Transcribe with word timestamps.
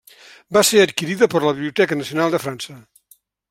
Va 0.57 0.63
ser 0.69 0.79
adquirida 0.83 1.29
per 1.35 1.43
la 1.45 1.53
Biblioteca 1.59 1.99
Nacional 2.03 2.35
de 2.37 2.41
França. 2.47 2.81